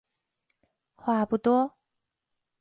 [0.95, 1.75] 話不多